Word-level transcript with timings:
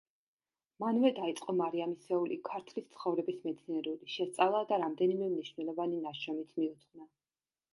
მანვე 0.83 1.09
დაიწყო 1.17 1.53
მარიამისეული 1.57 2.37
„ქართლის 2.47 2.87
ცხოვრების“ 2.95 3.37
მეცნიერული 3.49 4.09
შესწავლა 4.15 4.63
და 4.73 4.81
რამდენიმე 4.85 5.29
მნიშვნელოვანი 5.35 6.01
ნაშრომიც 6.09 6.57
მიუძღვნა. 6.61 7.09